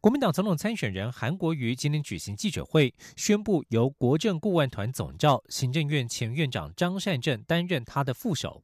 [0.00, 8.62] 国民党总统参选人韩国瑜今天举行记者会，宣布由国政顾问团总召、行政院前院长张善政担任他的副手。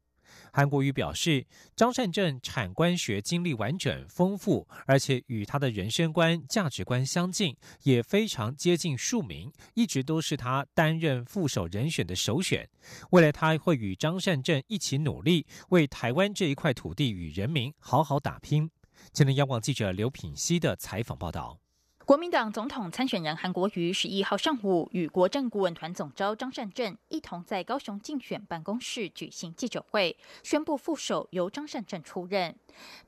[0.53, 12.69] 韩国瑜表示，张善政产官学经历完整丰富，而且与他的人生观、价值观相近，也非常接近庶民，一直都是他担任副手人选的首选。
[13.11, 18.71] 未来他会与张善政一起努力，为台湾这一块土地与人民好好打拼。
[19.13, 21.59] 今天，央广记者刘品熙的采访报道。
[22.05, 32.55] 国民党总统参选人韩国瑜十一号上午与国政顾问团总召张善政一同在高雄竞选办公室举行记者会，宣布副手由张善政出任。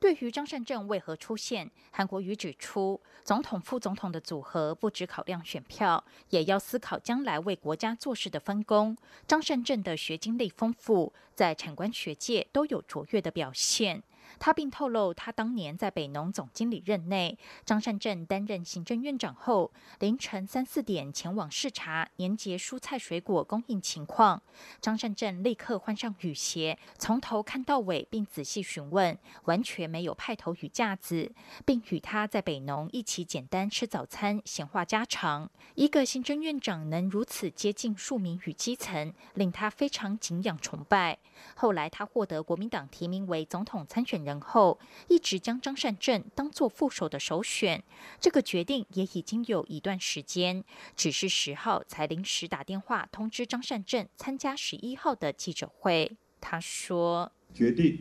[0.00, 8.96] 对于张善政为何出现，韩国瑜指出，总统副总统的组合不只考量选票，也要思考将来为国家做事的分工。
[9.26, 14.02] 张善政的学经历丰富，在产官学界都有卓越的表现。
[14.38, 24.42] 他并透露，他当年在北农总经理任内，张善政担任行政院长后，凌晨三四点前往视察年节蔬菜水果供应情况。
[24.80, 31.30] 张善政立刻换上雨鞋，从头看到尾，并仔细询问，完全没有派头与架子，
[31.64, 35.48] 并与他在北农一起简单吃早餐，闲话家常。
[35.76, 41.18] 一个行政院长能如此接近庶民与基层，令他非常敬仰崇拜。
[41.54, 44.15] 后来，他获得国民党提名为总统参选。
[44.24, 44.78] 然后
[45.08, 47.82] 一直将张善政当做副手的首选，
[48.20, 50.64] 这个决定也已经有一段时间，
[50.96, 56.16] 只是十号才临时打电话通知张善政参加十一号的记者会。
[56.40, 57.98] 他说：“决定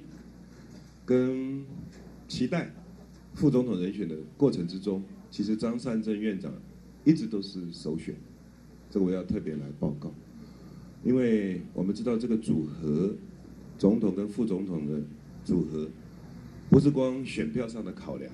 [1.05, 1.65] 跟
[2.27, 2.71] 期待
[3.33, 6.53] 副总统人选的过程之中，其实张善政院长
[7.03, 8.15] 一直都是首选，
[8.89, 10.11] 这个我要特别来报告，
[11.03, 13.15] 因为我们知道这个组合，
[13.77, 15.01] 总统跟副总统的
[15.43, 15.89] 组合。”
[16.69, 18.31] 不是光选票上的考量，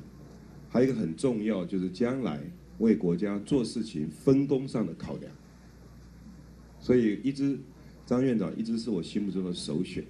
[0.69, 2.39] 还有一个很重要，就是将来
[2.79, 5.31] 为国家做事情分工上的考量。
[6.79, 7.59] 所以，一直
[8.05, 10.03] 张院长一直是我心目中的首选。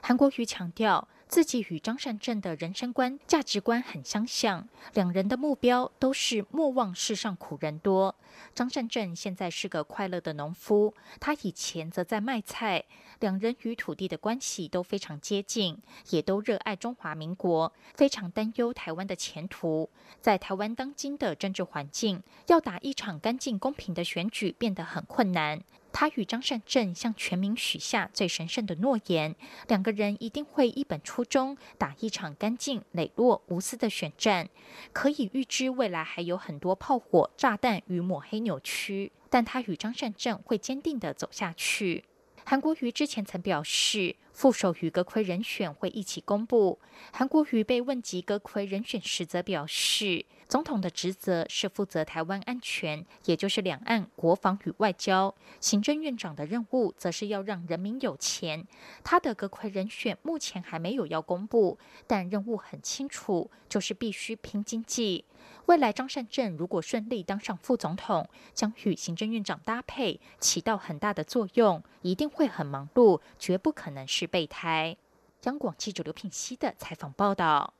[0.00, 1.06] 韩国瑜强调。
[1.34, 8.14] 自己与张善政的人生观、价值观很相像，两人的目标都是莫忘世上苦人多。
[8.54, 12.84] 张善政现在是个快乐的农夫，他以前则在卖菜。
[13.18, 15.76] 两人与土地的关系都非常接近，
[16.10, 19.90] 也都热爱中华民国，非常担忧台湾的前途。
[20.20, 25.60] 在台湾当今的政治环境，要打一场干净公平的选举变得很困难。
[25.94, 29.36] 他与张善政向全民许下最神圣的诺言，
[29.68, 34.48] 两个人一定会一本初衷，打一场干净磊落无私的选战。
[34.92, 42.04] 可以预知未来还有很多炮火、炸弹与抹黑扭曲，但他与张善政会坚定的走下去。
[42.44, 46.80] 韩国瑜之前曾表示，副手与阁魁人选会一起公布。
[47.12, 50.26] 韩国瑜被问及阁魁人选时，则表示。
[50.48, 55.34] 总统的职责是负责台湾安全，也就是两岸国防与外交。
[55.58, 58.66] 行政院长的任务则是要让人民有钱。
[59.02, 65.24] 他的阁魁人选目前还没有要公布，但任务很清楚，就是必须拼经济。
[65.66, 74.96] 未来张善政如果顺利当上副总统，将与行政院长搭配，起到很大的作用，一定会很忙碌，绝不可能是备胎。
[75.44, 77.74] 央广记者刘品熙的采访报道。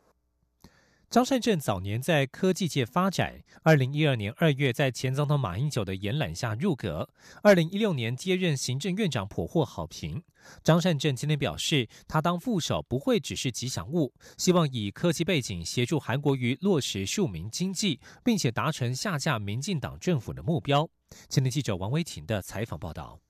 [1.14, 7.08] 张善政早年在科技界发展，二零一二年二月在前总统马英九的延揽下入阁，
[7.40, 10.20] 二零一六年接任行政院长颇获好评。
[10.64, 20.90] 张善政今天表示，他当副手不会只是吉祥物，希望以科技背景协助韩国瑜落实庶民经济，并且达成下架民进党政府的目标。
[21.28, 23.20] 今天记者王维婷的采访报道。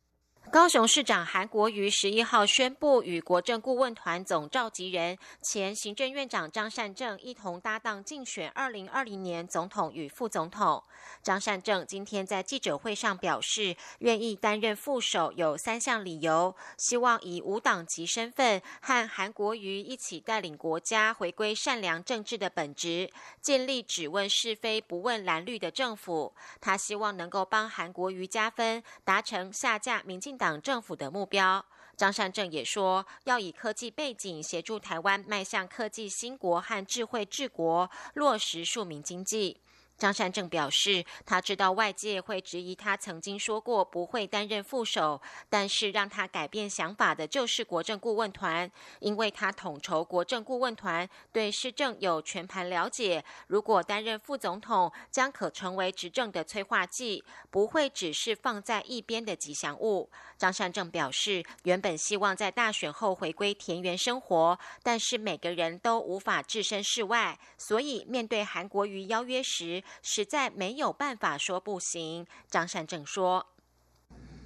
[0.55, 10.81] 高雄市长韩国瑜十一号宣布，与国政顾问团总召集人、前行政院长张善政一同搭档竞选二零二零年总统与副总统。
[11.25, 23.11] 张善政今天在记者会上表示，愿意担任副手有三项理由：希望以无党籍身份和韩国瑜一起带领国家回归善良政治的本质，
[23.43, 26.33] 建立只问是非不问蓝绿的政府。
[26.61, 30.44] 他希望能够帮韩国瑜加分，达成下架民进党。
[30.45, 31.65] 党政府的目标，
[31.97, 39.59] 张善政也说，要以科技背景协助台湾迈向科技兴国和智慧治国，落实庶民经济。
[39.97, 48.69] 张善政表示，他知道外界会质疑他曾经说过不会担任副手，但是让他改变想法的就是国政顾问团，
[48.99, 53.25] 因为他统筹国政顾问团，对施政有全盘了解。
[53.47, 60.11] 如果担任副总统，将可成为执政的催化剂，不会只是放在一边的吉祥物。
[60.37, 69.83] 张善政表示，原本希望在大选后回归田园生活，但是每个人都无法置身事外，所以面对韩国瑜邀约时。
[70.03, 72.27] 实在没有办法说不行。
[72.49, 73.47] 张善政说：“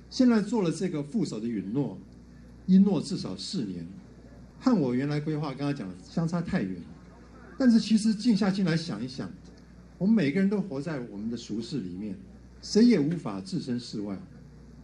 [0.08, 1.98] 现在做了这个副手的允诺，
[2.66, 3.86] 一诺至少四年，
[4.60, 6.80] 和我原来规划刚刚讲的相差太远。
[7.58, 9.30] 但是其实静下心来想一想，
[9.98, 12.16] 我们每个人都活在我们的俗世里面，
[12.62, 14.16] 谁也无法置身事外。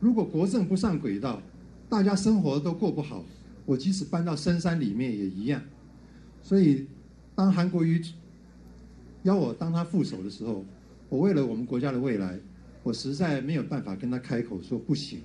[0.04, 1.40] 如果国政不上轨道，
[1.88, 3.24] 大家生活都过不好，
[3.64, 5.62] 我即使搬到深山里面也一样。
[6.42, 6.86] 所以，
[7.34, 8.04] 当韩国瑜。”
[9.24, 10.62] 邀我当他副手的时候，
[11.08, 12.38] 我为了我们国家的未来，
[12.82, 15.20] 我实在没有办法跟他开口说不行。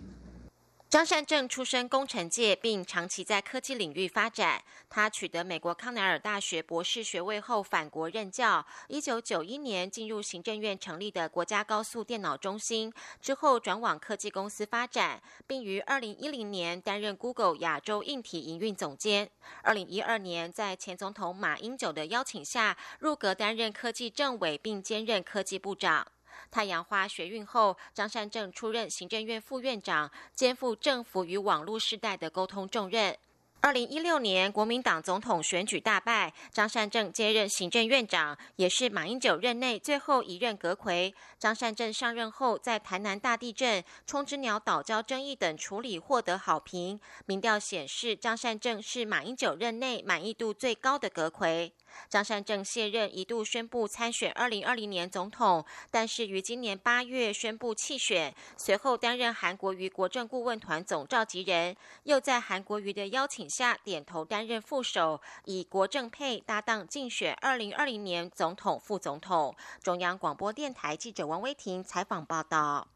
[0.90, 4.64] 张善政出身工程界，并长期在科技领域发展。
[4.90, 8.66] 他取得美国康奈尔大学博士学位后返国任教。
[8.88, 12.92] 一九九一年进入行政院成立的国家高速电脑中心，
[13.22, 19.30] 之后转往科技公司发展，并于二零一零年担任 Google 亚洲硬体营运总监。
[19.62, 26.08] 二零一二年，在前总统马英九的邀请下，入阁担任科技政委，并兼任科技部长。
[26.52, 33.16] 太阳花学运后，张善政出任行政院副院长，肩负政府与网络世代的沟通重任。
[33.62, 41.14] 二零一六年国民党总统选举大败，张善政接任行政院长，也是马英九任内最后一任阁魁。
[41.38, 46.98] 张善政上任后，在台南大地震、冲之鸟岛礁争议等处理获得好评。
[47.26, 51.74] 民调显示，张善政是马英九任内满意度最高的阁魁。
[52.10, 58.34] 张善政卸任，一度宣布参选二零二零年总统，但是于今年八月宣布弃选。
[58.58, 69.56] 随后担任韩国瑜国政顾问团总召集人，又在韩国瑜的邀请下点头担任副手，以国政配搭档竞选二零二零年总统、副总统。
[69.82, 72.88] 中央广播电台记者王威婷采访报道。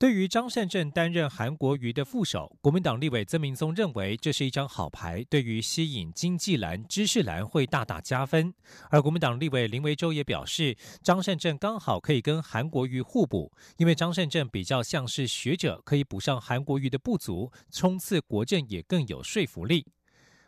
[0.00, 8.54] 对于张善政担任韩国瑜的副手，国民党立委曾明宗认为这是一张好牌，对于吸引经济蓝、知识蓝会大大加分。
[8.88, 19.86] 而国民党立委林维洲也表示，张善政刚好可以跟韩国瑜互补，因为张善政比较像是学者，可以补上韩国瑜的不足，冲刺国政也更有说服力。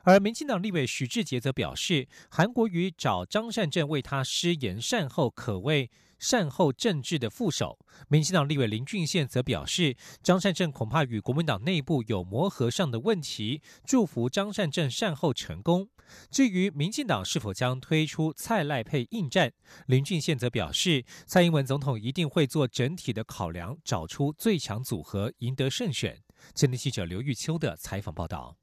[0.05, 5.91] 而民进党立委许志杰则表示，韩国瑜找张善政为他施言善后，可谓。
[6.23, 15.89] 善后政治的副手，民进党立委林俊宪则表示，张善政恐怕与国民党内部有磨合上的问题，祝福张善政善后成功。
[16.31, 19.53] 至于民进党是否将推出蔡赖配应战，
[19.87, 26.23] 林俊宪则表示，蔡英文总统一定会做整体的考量，找出最强组合，赢得胜选。
[26.55, 28.62] 前天记者刘玉秋的采访报道。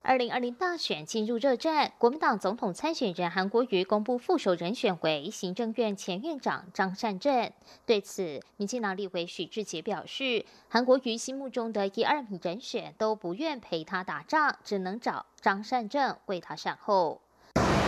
[0.00, 7.52] 二零二零大选进入热战，国民党总统参选人韩国瑜公布副手人选为行政院前院长张善政。
[7.84, 17.20] 对此，民进党立委许志杰表示，韩国瑜心目中的一二名人选都不愿陪他打仗，只能找张善政为他善后。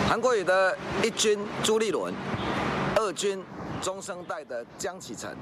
[0.07, 2.13] 韩国瑜的一军朱立伦，
[2.97, 3.43] 二军
[3.81, 5.35] 中生代的江启臣，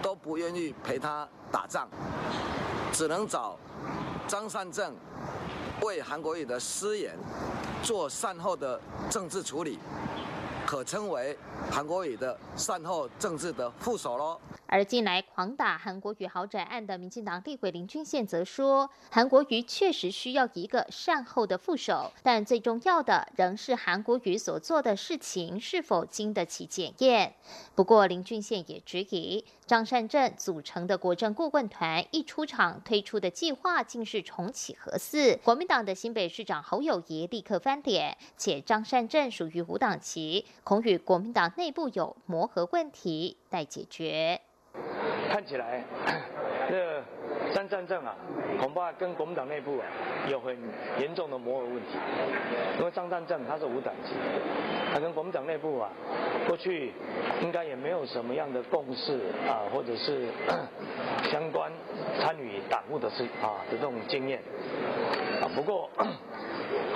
[0.00, 1.88] 都不愿意陪他打仗，
[2.92, 3.58] 只能找
[4.26, 4.94] 张善政。
[5.82, 7.16] 为韩国瑜的私言
[7.82, 9.78] 做善后的政治处理，
[10.66, 11.36] 可称为
[11.70, 14.40] 韩国瑜的善后政治的副手喽。
[14.70, 27.32] 而近来狂打韩国瑜豪宅案的民进党立委林俊宪则说，韩国瑜确实需要一个善后的副手，但最重要的仍是韩国瑜所做的事情是否经得起检验。
[27.74, 44.42] 不过林俊宪也质疑，张善政组成的国政顾问团一出场推出的计划竟是重启核四，国民党的新北市长侯友谊立刻翻脸，且张善政属于无党籍，恐与国民党内部有磨合问题待解决。
[45.30, 45.82] 看起来，
[46.68, 47.02] 这
[47.54, 48.14] 张善政啊，
[48.58, 49.84] 恐怕跟国民党内部啊
[50.28, 50.56] 有很
[50.98, 51.98] 严重的磨合问题。
[52.78, 54.12] 因为张善政他是无党籍，
[54.92, 55.90] 他跟国民党内部啊，
[56.46, 56.92] 过去
[57.42, 60.26] 应该也没有什么样的共识啊，或者是
[61.30, 61.70] 相关
[62.20, 64.40] 参与党务的事啊的这种经验
[65.42, 65.48] 啊。
[65.54, 65.90] 不过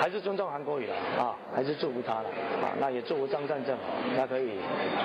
[0.02, 2.28] 还是尊重韩国瑜了啊，还是祝福他了
[2.60, 2.74] 啊。
[2.80, 3.78] 那也祝福张善政，
[4.16, 4.58] 他可以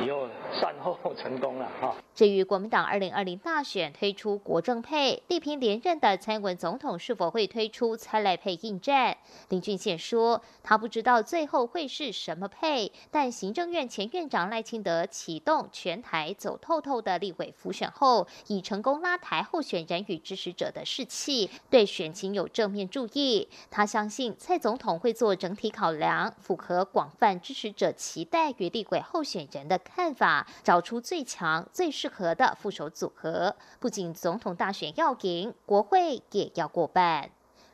[0.04, 1.96] 以后善后成功了啊。
[2.16, 9.16] 至于国民党二零二零大选推出国政配，力拼连任的蔡英文总统是否会推出蔡赖配应战？
[9.50, 23.48] 林俊宪说，他不知道最后会是什么配，但行政院前院长赖清德启动全台走透透的立委复选后，已成功拉抬候选人与支持者的士气，对选情有正面注意。
[23.70, 32.08] 他相信蔡总统会做整体考量，符合广泛支持者期待与立委候选人的看法，找出最强最适。
[32.18, 37.30] 合的副手组合，不仅总统大选要赢，国会也要过半。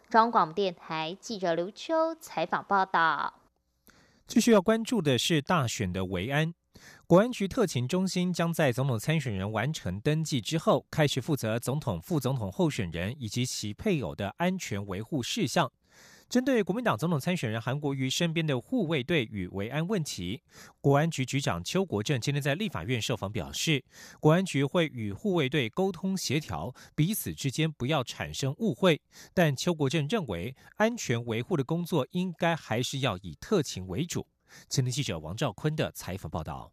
[0.10, 3.36] 中广电台记者刘秋采访报道。
[4.28, 6.54] 继续要关注的是大选的维安，
[7.08, 15.72] 国安局特勤中心将在总统参选人完成登记之后，开始负责总统、副总统候选人以及其配偶的安全维护事项。
[16.34, 20.42] 针对国民党总统参选人韩国瑜身边的护卫队与维安问题，
[20.82, 23.86] 国安局局长邱国正今天在立法院受访表示，
[24.20, 29.00] 国安局会与护卫队沟通协调，彼此之间不要产生误会。
[29.32, 34.26] 但邱国正认为，安全维护的工作应该还是要以特勤为主。
[34.68, 36.72] 前天记者王兆坤的采访报道。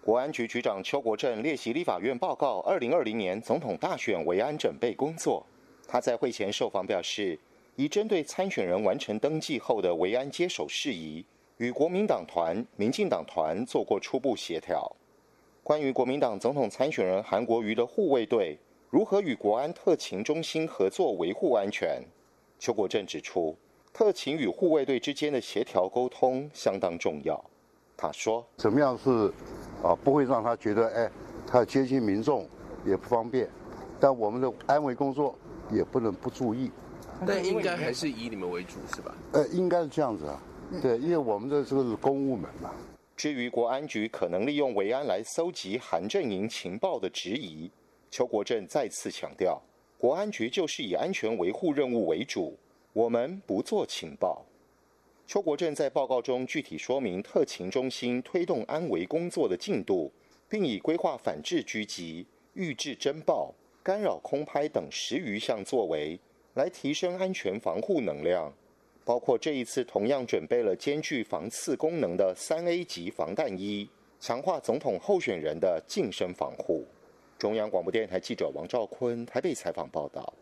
[0.00, 5.46] 国安局局长邱国正列席立法院报告二零二零年总统大选维安准备工作。
[5.86, 7.38] 他在会前受访表示。
[7.76, 11.22] 已针对参选人完成登记后的维安接手事宜，
[11.58, 14.90] 与国民党团、民进党团做过初步协调。
[15.62, 22.02] 关于国民党总统参选人韩国瑜的护卫队如何与国安特勤中心合作维护安全，
[22.58, 23.54] 邱国正指出，
[23.92, 27.38] 特勤与护卫队之间的协调沟通相当重要。
[27.94, 29.30] 他说：“怎么样是
[29.82, 31.10] 啊，不会让他觉得哎，
[31.46, 32.48] 他接近民众
[32.86, 33.46] 也不方便，
[34.00, 35.34] 但我们的安危工作
[35.70, 36.70] 也不能不注意。”
[37.24, 39.14] 但应该还是以你们为主，是吧？
[39.32, 40.42] 呃，应该是这样子啊。
[40.82, 42.72] 对，因为我们的这个是公务门嘛。
[43.16, 47.70] 至于国安局可能利用维安来搜集韩阵营情报的质疑，
[48.10, 49.62] 邱国正再次强调，
[49.96, 52.58] 国安局就是以安全维护任务为主，
[52.92, 54.44] 我们不做情报。
[55.26, 60.12] 邱国正在报告中具体说明特勤中心推动安维工作的进度，
[60.48, 66.20] 并以规划反制狙击、预制侦报、干扰空拍等十余项作为。
[66.56, 68.50] 来提升安全防护能量，
[69.04, 73.86] 包括这一次同样准备了兼具防刺功能的三 A 级防弹衣，
[74.18, 76.82] 强化总统候选人的近身防护。
[77.38, 80.32] 中央广播电台记者王兆坤还被采访报道。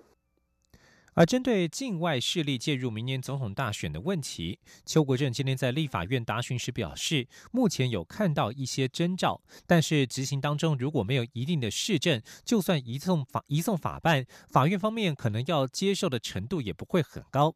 [1.14, 17.54] 而针对境外势力介入明年总统大选的问题，邱国正今天在立法院答询时表示，目前有看到一些征兆，但是执行当中如果没有一定的市政，就算移送法移送法办，法院方面可能要接受的程度也不会很高。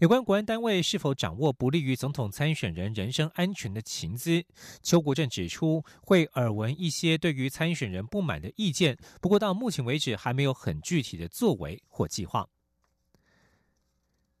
[0.00, 4.44] 有关国安单位是否掌握不利于总统参选人人身安全的情资，
[4.82, 12.46] 邱国正指出会耳闻一些对于参选人不满的意见，不过到目前为止还没有很具体的作为或计划。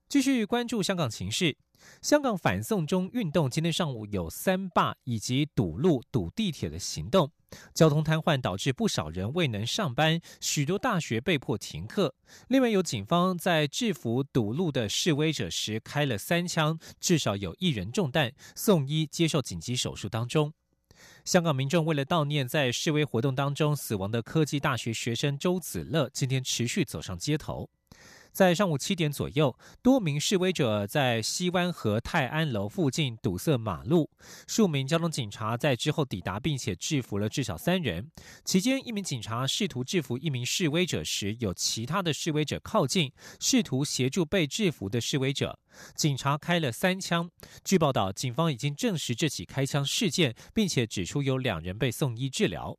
[0.08, 1.54] 继续关注香港情势，
[2.00, 7.30] 香港反送中运动今天上午有三罢以及堵路、堵地铁的行动，
[7.74, 12.14] 交通瘫痪导致不少人未能上班，许多大学被迫停课。
[12.48, 20.54] 另外，有警方在制服堵路的示威者时开了三枪，至少有一人中弹，送医接受紧急手术当中。
[21.26, 27.68] 香港民众为了悼念在示威活动当中死亡的科技大学学生周子乐，今天持续走上街头。
[28.38, 34.08] 在上午七点左右，多名示威者在西湾河泰安楼附近堵塞马路，
[34.46, 38.12] 数名交通警察在之后抵达，并且制服了至少三人。
[38.44, 45.58] 期间，一名警察试图制服一名示威者时，有其他的示威者靠近，试图协助被制服的示威者，
[45.96, 47.28] 警察开了三枪。
[47.64, 52.78] 据报道，警方已经证实这起开枪事件，并且指出有两人被送医治疗。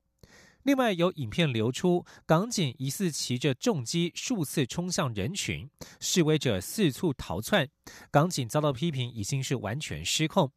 [0.63, 7.69] 另外有影片流出，港警疑似骑着重机数次冲向人群，示威者四处逃窜，
[8.11, 10.51] 港警遭到批评已经是完全失控。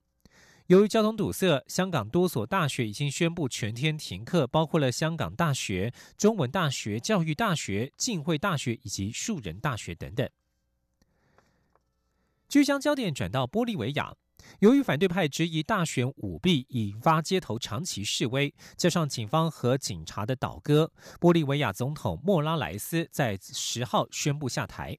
[0.66, 10.28] 由于交通堵塞，香港多所大学已经宣布全天停课，包括了香港大学、中文大学、教育大学、浸会大学以及树人大学等等。
[12.48, 14.14] 据将焦点转到玻利维亚。
[14.60, 24.98] 由于反对派质疑大选舞弊，引发街头长期示威，加上警方和警察的倒戈，玻利维亚总统莫拉莱斯在十号宣布下台。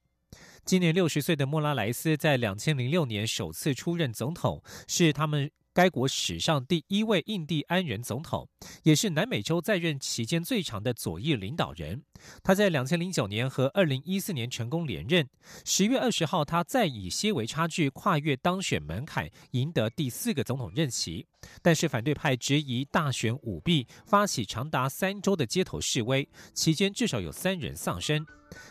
[0.65, 8.47] 今年六十岁的莫拉莱斯在两千零六年首次出任总统，是他们该国史上第一位印第安人总统，
[8.83, 12.03] 也是南美洲在任期间最长的左翼领导人。
[12.43, 15.27] 他在两千零九年和二零一四年成功连任。
[15.65, 21.25] 十月二十号，他再以些微差距跨越当选门槛，赢得第四个总统任期。
[21.63, 28.23] 但是反对派质疑大选舞弊，发起长达三周的街头示威，期间至少有三人丧生。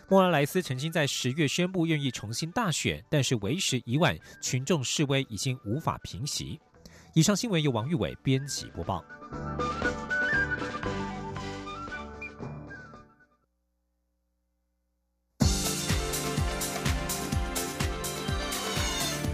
[0.08, 6.60] 莫拉莱斯曾经在十月宣布愿意重新大选，但是为时已晚，群众示威已经无法平息。
[7.14, 9.04] 以上新闻由王玉伟编辑播报。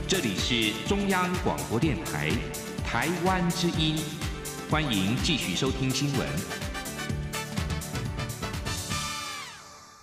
[0.09, 2.31] 这里是中央广播电台
[2.85, 4.03] 台湾之音，
[4.69, 6.29] 欢迎继续收听新闻。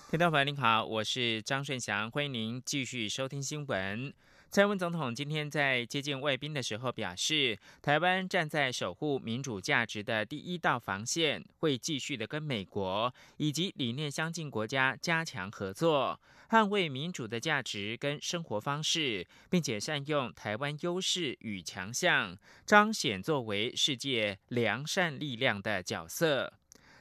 [0.10, 4.14] 听众朋友您好，我是张顺祥，欢迎您继续收听新闻。
[4.56, 16.18] 蔡英文总统今天在接见外宾的时候表示，台湾站在守护民主价值的第一道防线，会继续的跟美国以及理念相近国家加强合作，
[16.50, 26.54] 捍卫民主的价值跟生活方式，并且善用台湾优势与强项，彰显作为世界良善力量的角色。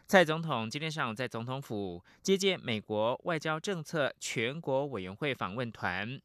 [0.09, 6.21] 蔡总统今天上午在总统府接见美国外交政策全国委员会访问团。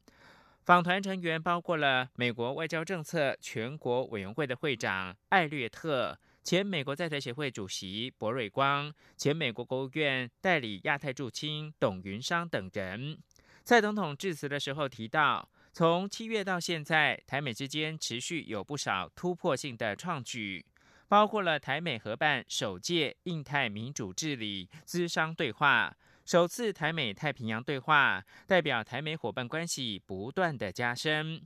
[0.70, 13.18] 访团成员包括了美国外交政策全国委员会的会长艾略特、前美国在台协会主席博瑞光、前美国国务院代理亚太驻青董云商等人。
[13.64, 20.64] 蔡总统致辞的时候提到，从七月到现在，台美之间持续有不少突破性的创举，
[21.08, 25.96] 包括了台美合办首届印太民主治理资商对话。
[26.30, 31.42] 首次台美太平洋对话，代表台美伙伴关系不断的加深。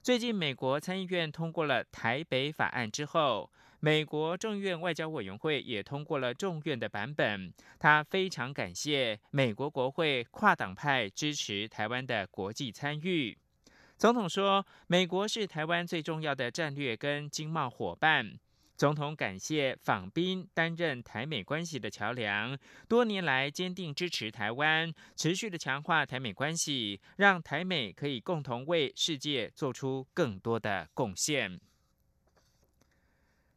[0.00, 7.52] 最近，美国参议院通过了台北法案之后，美国众院外交委员会也通过了众院的版本。
[7.80, 13.36] 他非常感谢美国国会跨党派支持台湾的国际参与。
[13.96, 18.38] 总统说，美国是台湾最重要的战略跟经贸伙伴。
[18.78, 22.56] 总统感谢访宾担任台美关系的桥梁，
[22.86, 31.58] 多年来坚定支持台湾，持续的强化台美关系，让台美可以共同为世界做出更多的贡献。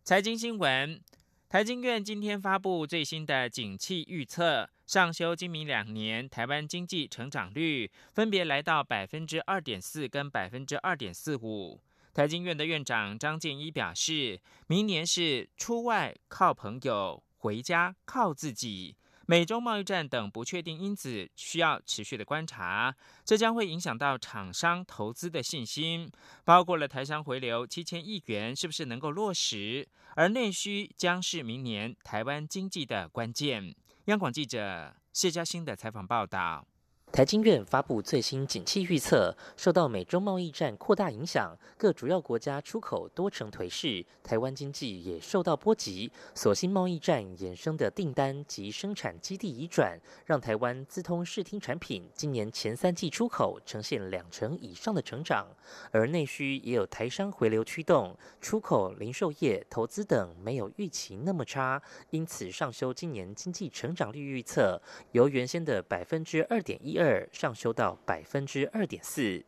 [0.04, 1.00] 财经新闻，
[1.48, 11.80] 台经院今天发布最新的景气预测，上修今明两年台湾经济成长率分别来到百分之二点四跟百分之二点四五。
[12.14, 18.98] 台经院的院长张建一表示，明年是出外靠朋友，回家靠自己。
[19.28, 22.94] 美中贸易战等不确定因子需要持续的观察，
[23.24, 26.12] 这将会影响到厂商投资的信心，
[26.44, 33.74] 包括了台商回流七千亿元是不是能够落实，而内需将是明年台湾经济的关键。
[34.06, 36.68] 央广记者谢嘉欣的采访报道。
[37.12, 46.10] 台经院发布最新景气预测，受到美中贸易战扩大影响，各主要国家出口多呈颓势，台湾经济也受到波及。
[46.34, 55.46] 所幸贸易战衍生的订单及生产基地移转，让台湾资通视听产品今年前三季出口呈现两成以上的成长，
[55.92, 67.01] 而内需也有台商回流驱动，出口、零售业、投资等没有预期那么差，因此上修今年经济成长率预测，由原先的百分之二点一。
[67.02, 69.44] 二上修到百分之二点四。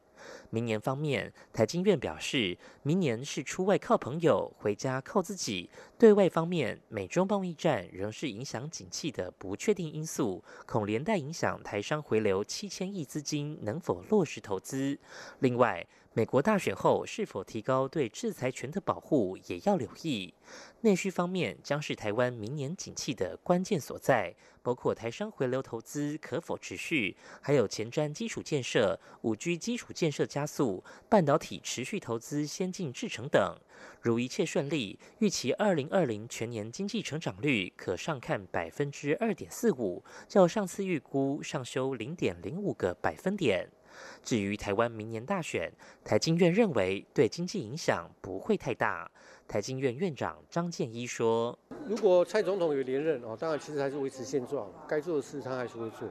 [0.50, 5.70] 明年方面，台经院表示，明年是出外靠朋友，回家靠自己。
[6.00, 14.98] 对外方面，美中贸易战仍是影响景气的不确定因素，恐连带影响台商回流七千亿资金能否落实投资。
[15.40, 20.32] 另外，美国大选后是否提高对制裁权的保护，也要留意。
[20.82, 33.58] 内需方面将是台湾明年景气的关键所在，包括台商回流投资可否持续，还有前瞻基础建设、五 G 基础建设加速、半导体持续投资先进制程等。
[34.00, 43.68] 如一切顺利，预期二零二零全年经济成长率可上看百分之二点四五，较上次预估上修零点零五个百分点。
[44.24, 45.72] 至于台湾明年大选，
[46.04, 49.10] 台经院认为对经济影响不会太大。
[49.48, 56.08] 台经院院长张建一说：“如果蔡总统有连任哦，当然其实还是维持现状，该做的事他还是会做。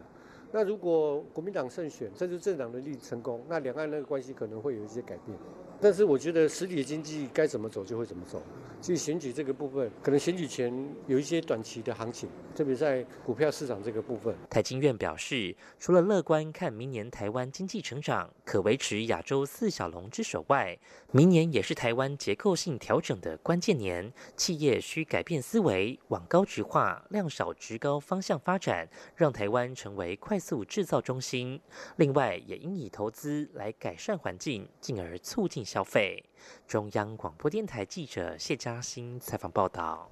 [0.53, 5.37] 那如果国民党胜选，这就是政党的立成功，那两岸那个关系可能会有一些改变。
[5.83, 8.41] 但是我觉得实体经济该怎么走就会怎么走。
[8.81, 10.73] 其实选举这个部分，可能选举前
[11.07, 14.35] 有一些短期的行情，特别在股票市场这个部分。
[14.51, 20.77] 台经院表示，除了乐观看明年台湾经济成长可维持亚洲四小龙之首外，
[21.13, 31.61] 明年也是台湾结构性调整的关键年，企业需改变思维，往高值化、量少值高方向发展，让台湾成为快速制造中心。
[31.97, 36.23] 另外，也应以投资来改善环境，进而促进消费。
[36.69, 40.11] 中央广播电台记者谢嘉欣采访报道。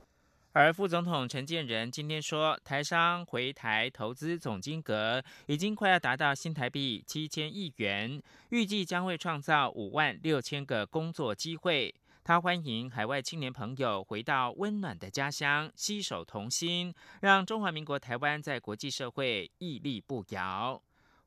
[0.53, 11.95] 而副总统陈建仁今天说，台商回台投资总金额已经快要达到新台币七千亿元，预计将会创造五万六千个工作机会。
[12.25, 20.81] 他欢迎海外青年朋友回到温暖的家乡，携手同心，让中华民国台湾在国际社会屹立不摇。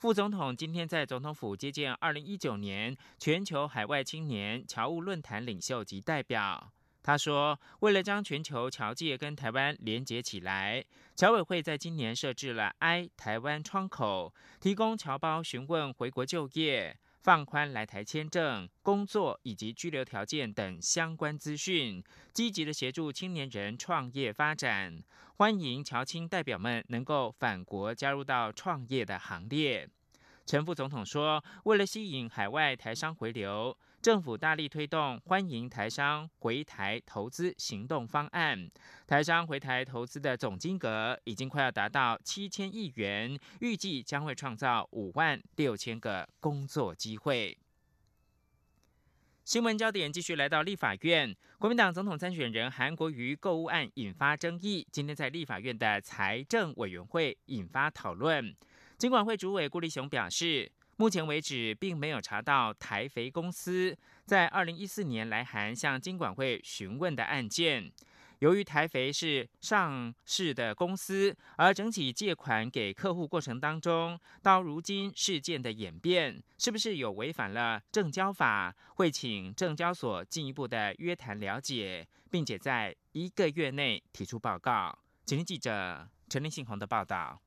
[0.03, 6.73] 副总统今天在总统府接见二零一九年全球海外青年侨务论坛领袖及代表。
[7.01, 10.83] 他说：“为了将全球侨界跟台湾连接起来，
[11.15, 25.01] 侨委会在今年设置了 i 台湾窗口，提供侨胞询问回国就业、放宽来台签证、工作以及居留条件等相关资讯，积极的协助青年人创业发展。
[25.37, 29.89] 欢迎侨青代表们能够返国加入到创业的行列。”
[30.45, 38.69] 陈副总统说：“为了吸引海外台商回流。”政府大力推动欢迎台商回台投资行动方案，
[39.07, 47.57] 台商回台投资的总金额已经快要达到七千亿元，预计将会创造五万六千个工作机会。
[49.45, 58.53] 新闻焦点继续来到立法院，国民党总统参选人韩国瑜购物案引发争议，今天在立法院的财政委员会引发讨论。
[58.97, 60.69] 经管会主委顾立雄表示。
[60.95, 67.91] 目前为止，并没有查到台肥公司在二零一四年来函向金管会询问的案件。
[68.39, 78.75] 由于台肥是上市的公司，而整体借款给客户过程当中，到如今事件的演变，是不是有违反了证交法？
[78.95, 84.99] 会请证交所进一步的约谈了解，并且在一个月内提出报告。
[85.25, 87.41] 请听记者陈立信宏的报道。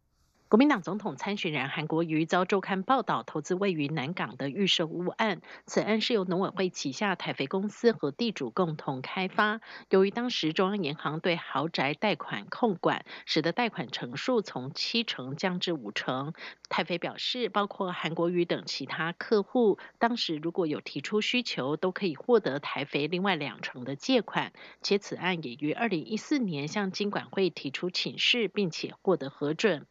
[0.49, 9.61] 国民党总统参选人韩国瑜遭周刊报道投资位于南港的预售屋案，此案是由农委会旗下台肥公司和地主共同开发。
[9.91, 16.33] 由于当时中央银行对豪宅贷款控管，使得贷款成数从七成降至五成。
[16.69, 24.53] 台肥表示，包括韩国瑜等其他客户，当时如果有提出需求，都可以获得台肥另外两成的借款。
[24.81, 29.85] 且此案也于二零一四年向金管会提出请示，并且获得核准。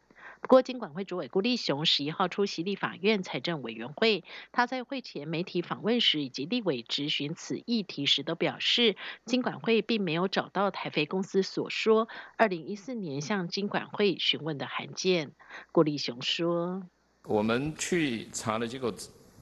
[0.46, 15.32] 不过，金管会主委顾立雄十一号出席立法院财政委员会，他在会前媒体访问时以及立委质询此议题时都表示，金管会并没有找到台肥公司所说二零一四年向金管会询问的函件。
[15.72, 16.80] 顾立雄说
[17.26, 18.94] ：“我们去查的结果，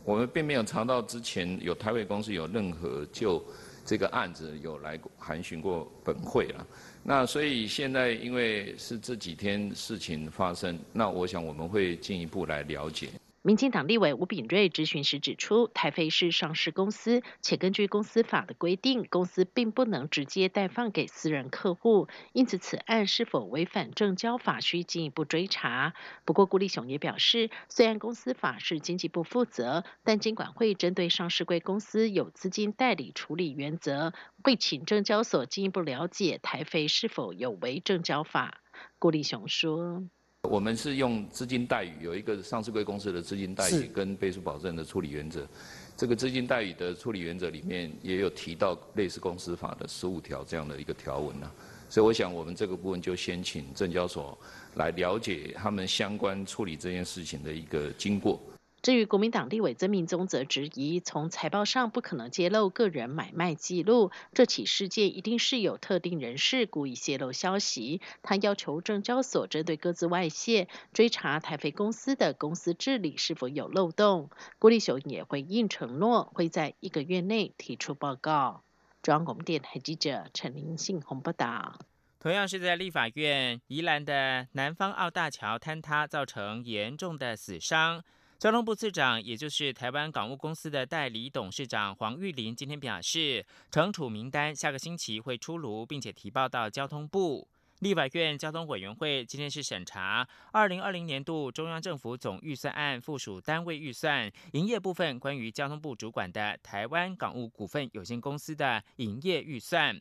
[0.07, 3.45] 我们并没有查到之前有台肥公司有任何就
[3.85, 6.67] 这个案子有来函询过本会了。”
[7.07, 13.09] 那所以现在因为是这几天事情发生，那我想我们会进一步来了解。
[13.47, 25.93] 民进党立委吴炳瑞质询时指出，台飞是上市公司，且根据公司法的规定，公司并不能直接代放给私人客户，因此此案是否违反证交法需进一步追查。
[26.25, 38.63] 不过，顾立雄也表示，虽然公司法是经济部负责，但监管会针对上市贵公司有资金代理处理原则，会请证交所进一步了解台飞是否有违证交法。
[38.99, 40.09] 顾立雄说。
[40.45, 45.47] 我们是用资金待遇，有一个上市贵公司的资金待遇跟倍数保证的处理原则。
[45.97, 51.51] 这个资金待遇的处理原则里面也有提到类似公司法的十五条这样的一个条文啊。
[51.89, 54.37] 所以我想我们这个部分就先请证交所
[54.75, 58.41] 来了解他们相关处理这件事情的一个经过。
[58.85, 68.03] 至于国民党立委曾明宗则质疑，从财报上不可能揭露个人买卖记录，这起事件一定是有特定人士故意泄露消息。
[68.21, 74.29] 他要求证交所针对各自外泄，追查台肥公司的公司治理是否有漏洞。
[74.59, 78.65] 郭立雄也回应承诺，会在一个月内提出报告。
[79.01, 81.79] 中央广播电台记者陈林信洪报道。
[82.21, 88.05] 同样是在立法院，宜兰的南方澳大桥坍塌，造成严重的死伤。
[88.45, 97.49] 交通部次长，也就是台湾港务公司的代理董事长黄玉林，今天表示，惩处名单下个星期会出炉，并且提报到交通部。
[97.79, 109.99] 立法院交通委员会今天是审查二零二零年度中央政府总预算案附属单位预算营业部分关于交通部主管的台湾港务股份有限公司的营业预算。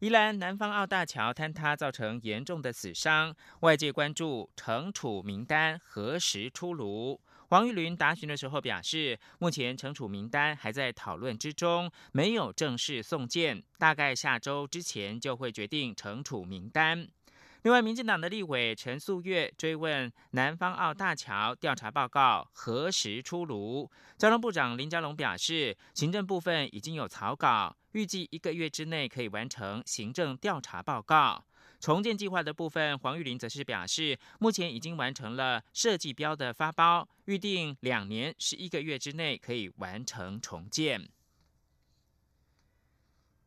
[0.00, 7.20] 宜兰南方澳大桥坍塌造成严重的死伤，外界关注惩处名单何时出炉。
[7.52, 17.06] 黄玉麟答询的时候表示，目前惩处名单还在讨论之中，没有正式送件，大概下周之前就会决定惩处名单。
[17.64, 31.44] 另外，民进党的立委陈素月追问南方澳大桥调查报告何时出炉，交通部长林佳龙表示，行政部分已经有草稿，预计一个月之内可以完成行政调查报告。
[31.82, 41.08] 重建计划的部分，黄玉玲则是表示，目前已经完成了设计标的发包，预定两年十一个月之内可以完成重建。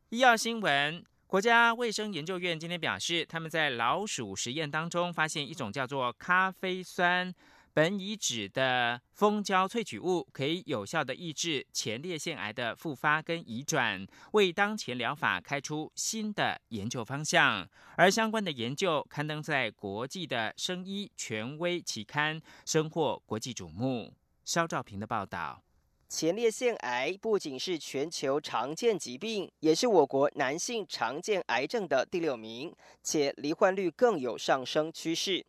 [0.09, 7.33] 医药新闻：国家卫生研究院今天表示，他们在老鼠实验当中发现一种叫做咖啡酸。
[7.75, 17.67] 苯乙酯的蜂胶萃取物可以有效的抑制前列腺癌的复发跟移转，为当前疗法开出新的研究方向。
[17.97, 24.13] 而相关的研究刊登在国际的生医权威期刊，深获国际瞩目。
[24.45, 25.61] 肖兆平的报道：
[26.07, 35.45] 前列腺癌不仅是全球常见疾病，也是我国男性常见癌症的第六名，且罹患率更有上升趋势。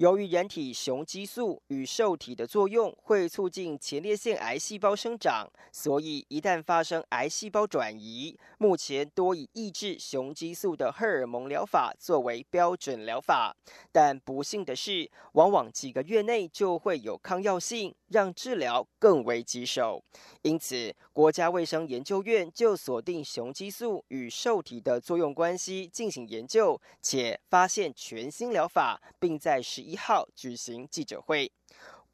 [0.00, 13.54] 由于人体雄激素与受体的作用会促进前列腺癌细胞生长，所以一旦发生癌细胞转移，目前多以抑制雄激素的荷尔蒙疗法作为标准疗法。
[13.92, 20.04] 但不幸的是，往往几个月内就会有抗药性，让治疗更为棘手。
[20.42, 31.50] 因此，国家卫生研究院就锁定雄激素与受体的作用关系进行研究，且发现全新疗法，并在十一号举行记者会。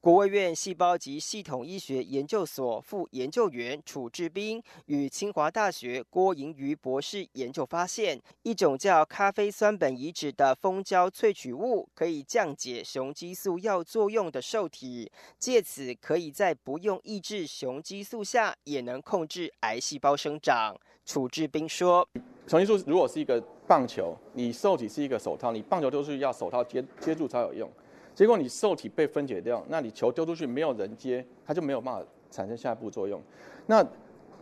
[0.01, 20.77] 国卫院细胞及系统医学研究所副研究员楚志斌与清华大学郭莹瑜博士研究发现，一种叫咖啡酸苯乙酯的蜂胶萃取物，可以降解雄激素药作用的受体，借此可以在不用抑制雄激素下，也能控制癌细胞生长。
[21.05, 22.09] 楚志斌说
[22.47, 27.69] ：“雄激素如果是一个棒球，你受体是一个手套，你棒球就是要手套接接住才有用。”
[28.17, 33.21] 结果你受体被分解掉，那你球丢出去没有人接，它就没有办法产生下一步作用。
[33.67, 33.87] 那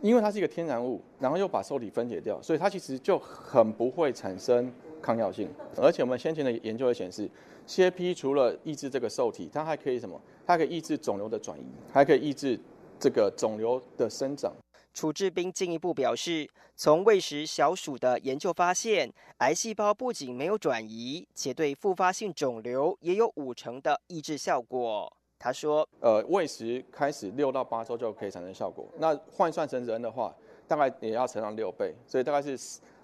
[0.01, 5.49] 因为它是一个天然物，然后又把受体分解掉，所以它其实就很不会产生抗药性。
[5.75, 7.29] 而且我们先前的研究也显示
[7.67, 10.19] ，CAP 除了抑制这个受体，它还可以什么？
[10.47, 12.57] 它可以抑制肿瘤的转移，还可以抑制
[12.97, 14.53] 这个肿瘤的生长。
[14.95, 25.11] 楚志斌进一步表示，从喂食小鼠的研究发现，癌细胞不仅没有转移，且对复发性肿瘤也有五成的抑制效果。
[25.37, 30.33] 他说：“呃，喂食开始六到八周就可以产生效果，那换算成人的话，
[30.65, 32.57] 大概也要乘上六倍，所以大概是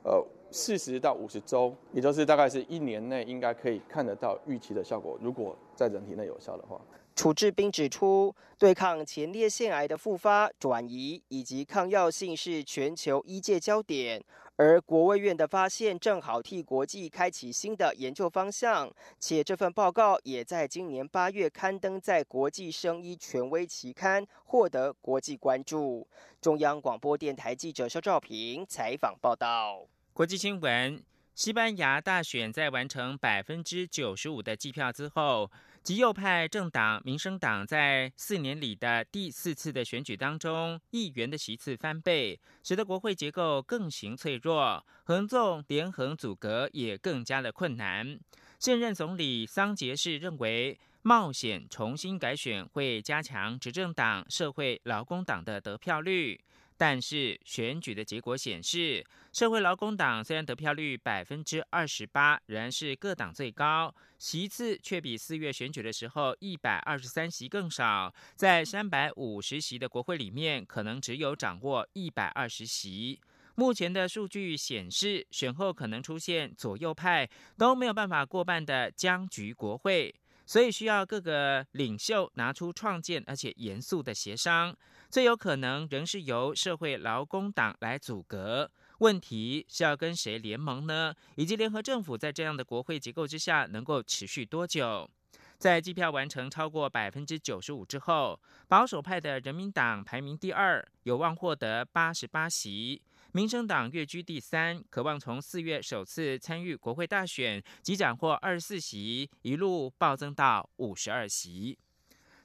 [0.05, 5.19] 呃四十到五十周，也就是大概是一年内应该可以看得到预期的效果。
[5.21, 6.79] 如果在人体内有效的话。”
[7.13, 14.23] 楚志斌指出，对抗前列腺癌的复发、转移以及抗药性是全球医界焦点，
[14.55, 26.07] 而国卫院的发现正好替国际开启新的研究方向，且这份报告也在今年八月刊登在国际生医权威期刊，获得国际关注。
[26.39, 29.85] 中央广播电台记者肖兆平采访报道。
[30.13, 31.03] 国际新闻：
[31.35, 35.51] 西班牙大选在完成百分之九十五的计票之后。
[35.83, 48.19] 极右派政党民生党在四年里的第四次的选举当中，议员的席次翻倍，使得国会结构更形脆弱，合纵连横阻隔也更加的困难。
[48.59, 56.39] 现任总理桑杰士认为，冒险重新改选会加强执政党社会劳工党的得票率。
[56.81, 73.21] 但是选举的结果显示，社会劳工党虽然得票率百分之二十八，仍然是各党最高，席次却比四月选举的时候一百二十三席更少，在三百五十席的国会里面，可能只有掌握一百二十席。
[73.53, 80.15] 目前的数据显示，选后可能出现左右派都没有办法过半的僵局国会。
[80.43, 84.75] 所以需要各个领袖拿出创建而且严肃的协商，
[85.11, 88.71] 最有可能仍是由社会劳工党来阻隔。
[88.99, 91.13] 问题是要跟谁联盟呢？
[91.35, 95.09] 以及联合政府在这样的国会结构之下能够持续多久？
[95.57, 103.01] 在计票完成超过百分之九十五之后，保守派的人民党排名第二，有望获得八十八席。
[103.33, 111.77] 民生党跃居第三，渴望从四月首次参与国会大选即斩获二十四席，一路暴增到五十二席。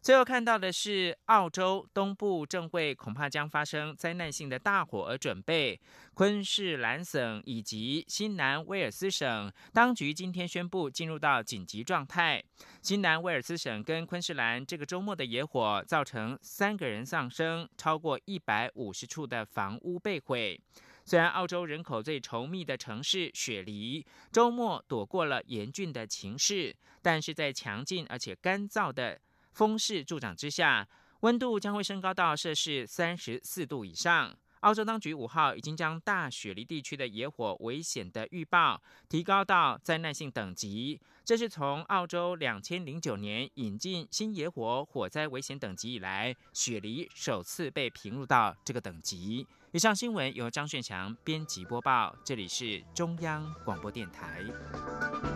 [0.06, 5.80] 最后看到的是，澳洲东部正为恐怕将发生灾难性的大火而准备。
[6.14, 12.40] 昆士兰省以及新南威尔斯省当局今天宣布进入到紧急状态。
[12.82, 20.60] 新南威尔斯省跟昆士兰这个周末的野火造成三个人丧生，超过一百五十处的房屋被毁。
[21.04, 29.20] 虽然澳洲人口最稠密的城市雪梨周末躲过了严峻的情势，但是在强劲而且干燥的。
[29.56, 30.86] 风势助长之下，
[31.20, 34.36] 温度将会升高到摄氏三十四度以上。
[34.60, 49.46] 澳洲当局五号已经将大雪梨地区的野火危险的预报提高到灾难性等级，这是从澳洲两千零九年引进新野火火灾危险等级以来，雪梨首次被评入到这个等级。
[49.72, 54.44] 以上新闻由张炫强编辑播报，这里是中央广播电台。